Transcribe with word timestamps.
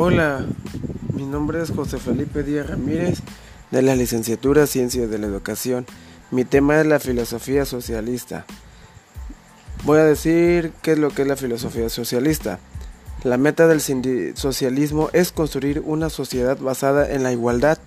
Hola, 0.00 0.46
mi 1.12 1.24
nombre 1.24 1.60
es 1.60 1.72
José 1.72 1.98
Felipe 1.98 2.44
Díaz 2.44 2.68
Ramírez 2.68 3.18
de 3.72 3.82
la 3.82 3.96
licenciatura 3.96 4.68
Ciencias 4.68 5.10
de 5.10 5.18
la 5.18 5.26
Educación. 5.26 5.86
Mi 6.30 6.44
tema 6.44 6.80
es 6.80 6.86
la 6.86 7.00
filosofía 7.00 7.64
socialista. 7.64 8.46
Voy 9.82 9.98
a 9.98 10.04
decir 10.04 10.72
qué 10.82 10.92
es 10.92 11.00
lo 11.00 11.10
que 11.10 11.22
es 11.22 11.28
la 11.28 11.34
filosofía 11.34 11.88
socialista. 11.88 12.60
La 13.24 13.38
meta 13.38 13.66
del 13.66 13.80
socialismo 14.36 15.10
es 15.14 15.32
construir 15.32 15.82
una 15.84 16.10
sociedad 16.10 16.56
basada 16.58 17.12
en 17.12 17.24
la 17.24 17.32
igualdad, 17.32 17.78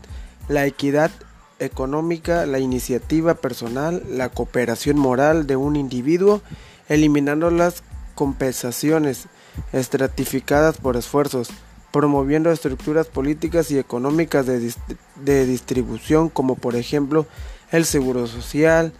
la 0.49 0.65
equidad 0.65 1.11
económica, 1.59 2.45
la 2.45 2.59
iniciativa 2.59 3.35
personal, 3.35 4.03
la 4.09 4.27
cooperación 4.27 4.99
moral 4.99 5.47
de 5.47 5.55
un 5.55 5.77
individuo, 5.77 6.41
eliminando 6.89 7.49
las 7.51 7.83
compensaciones 8.15 9.27
estratificadas 9.71 10.75
por 10.75 10.97
esfuerzos, 10.97 11.51
promoviendo 11.91 12.51
estructuras 12.51 13.07
políticas 13.07 13.71
y 13.71 13.77
económicas 13.77 14.45
de, 14.45 14.73
de 15.17 15.45
distribución 15.45 16.29
como 16.29 16.55
por 16.55 16.75
ejemplo 16.75 17.25
el 17.71 17.85
seguro 17.85 18.27
social, 18.27 18.93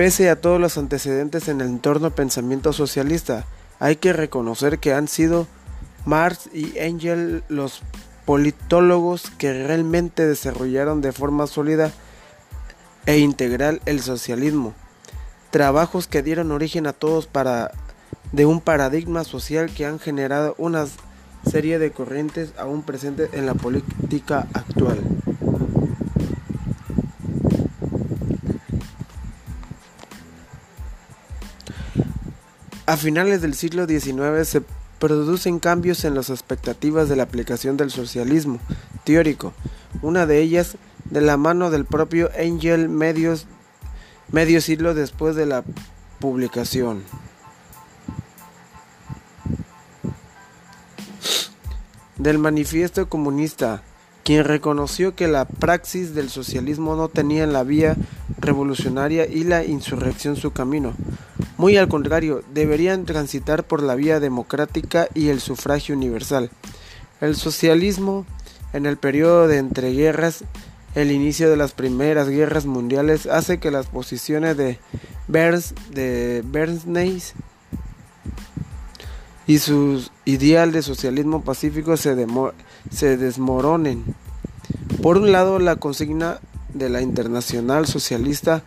Pese 0.00 0.30
a 0.30 0.40
todos 0.40 0.58
los 0.58 0.78
antecedentes 0.78 1.48
en 1.48 1.60
el 1.60 1.66
entorno 1.66 2.10
pensamiento 2.10 2.72
socialista, 2.72 3.44
hay 3.80 3.96
que 3.96 4.14
reconocer 4.14 4.78
que 4.78 4.94
han 4.94 5.08
sido 5.08 5.46
Marx 6.06 6.48
y 6.54 6.72
Engel 6.78 7.44
los 7.48 7.82
politólogos 8.24 9.30
que 9.36 9.52
realmente 9.52 10.26
desarrollaron 10.26 11.02
de 11.02 11.12
forma 11.12 11.46
sólida 11.46 11.92
e 13.04 13.18
integral 13.18 13.82
el 13.84 14.00
socialismo, 14.00 14.72
trabajos 15.50 16.06
que 16.06 16.22
dieron 16.22 16.50
origen 16.50 16.86
a 16.86 16.94
todos 16.94 17.26
para 17.26 17.70
de 18.32 18.46
un 18.46 18.62
paradigma 18.62 19.22
social 19.22 19.70
que 19.70 19.84
han 19.84 19.98
generado 19.98 20.54
una 20.56 20.86
serie 21.48 21.78
de 21.78 21.90
corrientes 21.90 22.52
aún 22.58 22.82
presentes 22.82 23.30
en 23.32 23.46
la 23.46 23.54
política 23.54 24.46
actual. 24.52 24.98
A 32.86 32.96
finales 32.96 33.40
del 33.40 33.54
siglo 33.54 33.86
XIX 33.86 34.48
se 34.48 34.62
producen 34.98 35.60
cambios 35.60 36.04
en 36.04 36.14
las 36.14 36.28
expectativas 36.28 37.08
de 37.08 37.14
la 37.14 37.22
aplicación 37.22 37.76
del 37.76 37.90
socialismo 37.90 38.58
teórico, 39.04 39.52
una 40.02 40.26
de 40.26 40.40
ellas 40.40 40.76
de 41.04 41.20
la 41.20 41.36
mano 41.36 41.70
del 41.70 41.84
propio 41.84 42.30
Engel 42.34 42.88
medios, 42.88 43.46
medio 44.32 44.60
siglo 44.60 44.94
después 44.94 45.36
de 45.36 45.46
la 45.46 45.62
publicación. 46.18 47.02
Del 52.20 52.36
manifiesto 52.36 53.08
comunista, 53.08 53.82
quien 54.24 54.44
reconoció 54.44 55.14
que 55.14 55.26
la 55.26 55.46
praxis 55.46 56.14
del 56.14 56.28
socialismo 56.28 56.94
no 56.94 57.08
tenía 57.08 57.44
en 57.44 57.54
la 57.54 57.62
vía 57.62 57.96
revolucionaria 58.38 59.26
y 59.26 59.44
la 59.44 59.64
insurrección 59.64 60.36
su 60.36 60.50
camino, 60.50 60.92
muy 61.56 61.78
al 61.78 61.88
contrario, 61.88 62.42
deberían 62.52 63.06
transitar 63.06 63.64
por 63.64 63.82
la 63.82 63.94
vía 63.94 64.20
democrática 64.20 65.08
y 65.14 65.28
el 65.28 65.40
sufragio 65.40 65.96
universal. 65.96 66.50
El 67.22 67.36
socialismo, 67.36 68.26
en 68.74 68.84
el 68.84 68.98
periodo 68.98 69.48
de 69.48 69.56
entreguerras, 69.56 70.44
el 70.94 71.12
inicio 71.12 71.48
de 71.48 71.56
las 71.56 71.72
primeras 71.72 72.28
guerras 72.28 72.66
mundiales, 72.66 73.24
hace 73.24 73.60
que 73.60 73.70
las 73.70 73.86
posiciones 73.86 74.58
de, 74.58 74.78
Berns, 75.26 75.74
de 75.90 76.42
y 79.46 79.58
su 79.58 80.08
ideal 80.24 80.72
de 80.72 80.82
socialismo 80.82 81.42
pacífico 81.42 81.96
se, 81.96 82.26
se 82.90 83.16
desmoronen. 83.16 84.04
Por 85.02 85.16
un 85.16 85.32
lado, 85.32 85.58
la 85.58 85.76
consigna 85.76 86.40
de 86.74 86.88
la 86.88 87.02
Internacional 87.02 87.86
Socialista 87.86 88.62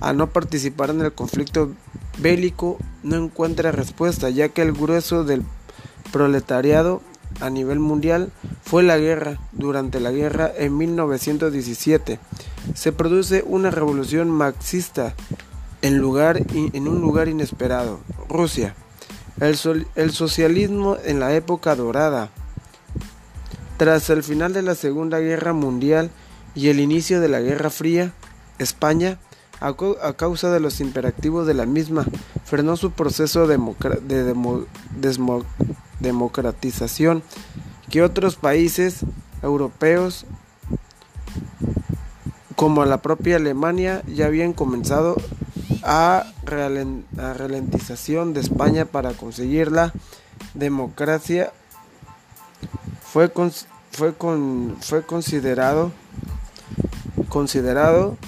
a 0.00 0.12
no 0.12 0.30
participar 0.30 0.90
en 0.90 1.00
el 1.00 1.12
conflicto 1.12 1.72
bélico 2.18 2.78
no 3.02 3.16
encuentra 3.16 3.72
respuesta, 3.72 4.30
ya 4.30 4.48
que 4.48 4.62
el 4.62 4.72
grueso 4.72 5.24
del 5.24 5.42
proletariado 6.12 7.02
a 7.40 7.50
nivel 7.50 7.78
mundial 7.78 8.32
fue 8.62 8.82
la 8.82 8.98
guerra. 8.98 9.38
Durante 9.52 10.00
la 10.00 10.10
guerra 10.10 10.50
en 10.56 10.76
1917 10.76 12.18
se 12.74 12.92
produce 12.92 13.44
una 13.46 13.70
revolución 13.70 14.30
marxista 14.30 15.14
en, 15.82 15.98
lugar, 15.98 16.42
en 16.54 16.88
un 16.88 17.00
lugar 17.00 17.28
inesperado, 17.28 18.00
Rusia. 18.28 18.74
El, 19.42 20.12
socialismo 20.12 20.96
en 21.04 21.18
la 21.18 21.34
época 21.34 21.74
dorada. 21.74 22.30
Tras 23.76 24.08
el 24.08 24.22
final 24.22 24.52
de 24.52 24.62
la 24.62 24.76
Segunda 24.76 25.18
Guerra 25.18 25.52
Mundial 25.52 26.12
y 26.54 26.68
el 26.68 26.78
inicio 26.78 27.20
de 27.20 27.28
la 27.28 27.40
Guerra 27.40 27.68
Fría, 27.68 28.12
España 28.60 29.18
a, 29.58 29.74
causa 30.12 30.52
de 30.52 30.60
los 30.60 30.80
imperativos 30.80 31.44
de 31.48 31.54
la 31.54 31.66
misma, 31.66 32.06
frenó 32.44 32.76
su 32.76 32.92
proceso 32.92 33.48
de 33.48 33.58
democratización 35.98 37.24
que 37.90 38.02
otros 38.02 38.36
países 38.36 39.00
europeos 39.42 40.24
como 42.54 42.84
la 42.84 43.02
propia 43.02 43.36
Alemania 43.36 44.04
ya 44.06 44.26
habían 44.26 44.52
comenzado 44.52 45.16
a, 45.82 46.26
la 46.46 47.34
ralentización 47.34 48.34
de 48.34 48.40
España 48.40 48.84
para 48.84 49.12
conseguir 49.12 49.72
la 49.72 49.92
democracia 50.54 51.52
fue, 53.02 53.32
fue, 53.90 54.14
fue 54.80 55.02
considerado 55.04 55.92
considerado 57.32 58.18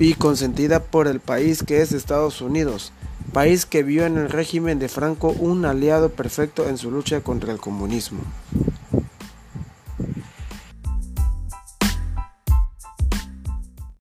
y 0.00 0.14
consentida 0.14 0.82
por 0.82 1.06
el 1.06 1.20
país 1.20 1.62
que 1.62 1.82
es 1.82 1.92
Estados 1.92 2.40
Unidos, 2.40 2.92
país 3.32 3.64
que 3.64 3.84
vio 3.84 4.06
en 4.06 4.18
el 4.18 4.28
régimen 4.28 4.80
de 4.80 4.88
Franco 4.88 5.28
un 5.28 5.64
aliado 5.64 6.10
perfecto 6.10 6.68
en 6.68 6.78
su 6.78 6.90
lucha 6.90 7.20
contra 7.20 7.52
el 7.52 7.60
comunismo. 7.60 8.20